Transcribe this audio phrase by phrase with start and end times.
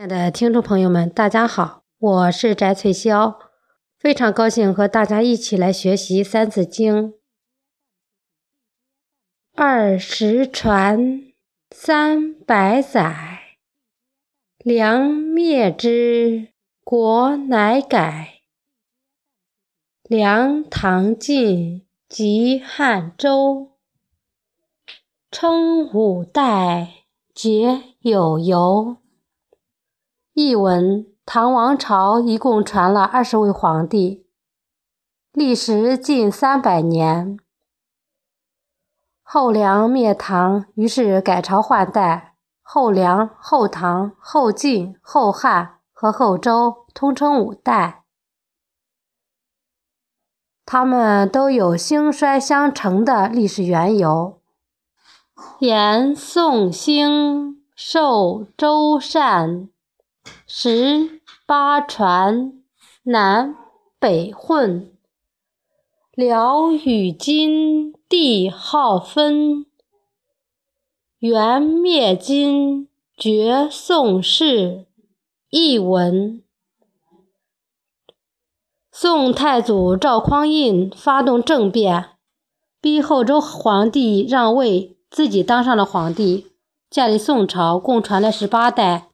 [0.00, 3.36] 亲爱的听众朋友们，大家好，我是翟翠霄，
[3.98, 7.12] 非常高兴和大家一起来学习《三字经》。
[9.54, 11.30] 二十传，
[11.70, 13.58] 三百载，
[14.64, 16.48] 梁灭之，
[16.82, 18.40] 国乃改。
[20.04, 23.72] 梁唐晋及汉周，
[25.30, 27.04] 称五代，
[27.34, 28.96] 皆有由。
[30.42, 34.26] 译文：唐王朝一共传了二十位皇帝，
[35.32, 37.38] 历时近三百年。
[39.22, 48.04] 后梁灭唐，于是改朝换代，后梁、后唐、后晋、后汉和后周，通称五代。
[50.64, 54.40] 他们都有兴衰相承的历史缘由。
[55.58, 59.68] 言宋兴，受周善。
[60.46, 62.62] 十八传，
[63.04, 63.54] 南
[63.98, 64.92] 北混，
[66.14, 69.66] 辽与金，帝号分。
[71.18, 74.86] 元灭金，绝宋氏。
[75.50, 76.42] 译文：
[78.92, 82.10] 宋太祖赵匡胤发动政变，
[82.80, 86.52] 逼后周皇帝让位，自己当上了皇帝，
[86.88, 89.09] 建立宋朝，共传了十八代。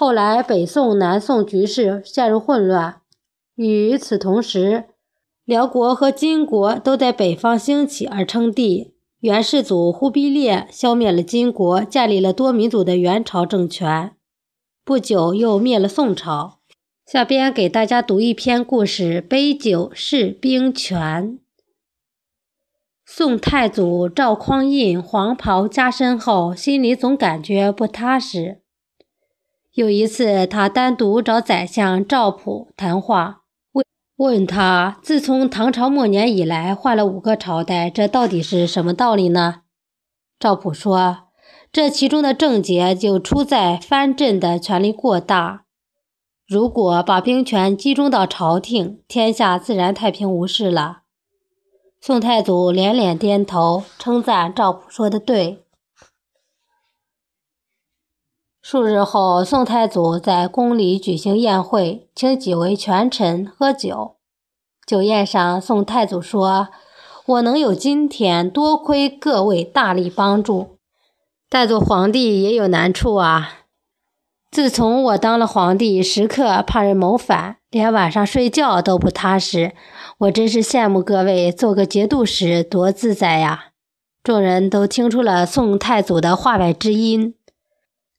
[0.00, 3.02] 后来，北宋、南宋局势陷入混乱。
[3.56, 4.84] 与此同时，
[5.44, 8.94] 辽国和金国都在北方兴起而称帝。
[9.18, 14.12] 元世祖忽必烈消灭了金国，建立了多民族的元朝政权。
[14.86, 16.60] 不久，又灭了宋朝。
[17.04, 21.38] 下边给大家读一篇故事：杯酒释兵权。
[23.04, 28.59] 宋太祖赵匡胤黄袍加身后，心里总感觉不踏实。
[29.74, 33.84] 有一次，他单独找宰相赵普谈话，问
[34.16, 39.62] 问他：自从唐朝末年以来，换了五个朝代，这到底是什么道理呢？
[40.40, 41.28] 赵普说
[41.70, 45.62] ：“这其中的症结就出在藩镇的权力过大。
[46.48, 51.02] 如果把兵权集中到朝廷，天下自然太平无事了。”
[52.02, 55.62] 宋太祖连连点头，称赞赵普说的对。
[58.70, 64.14] 数日后，宋太祖在宫里举行宴会，请几位权臣喝酒。
[64.86, 66.68] 酒宴上，宋太祖说
[67.26, 70.76] ：“我能有今天，多亏各位大力帮助。
[71.48, 73.54] 但做皇帝也有难处啊！
[74.52, 79.72] 自从我当了皇帝，时刻怕人谋反，连晚上睡觉都不踏实。
[80.18, 83.64] 我真是羡慕各位做个节度使多自在呀！”
[84.22, 87.34] 众人都听出了宋太祖的话外之音。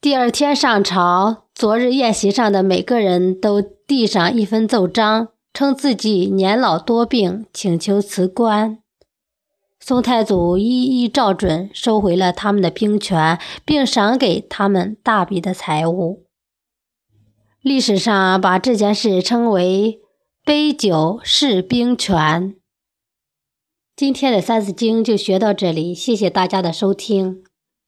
[0.00, 8.78] 第二天上朝，昨日宴席上的每个人都递上一份奏章，称自己年老多病，请求辞官。
[9.80, 16.26] 宋太祖一一照准，收回了他们的兵权，并赏给他们大笔的财物。
[17.60, 20.00] 历史上把这件事称为
[20.46, 22.54] “杯酒释兵权”。
[23.96, 27.42] 今天的《三字经》就学到这里，谢谢大家的收听。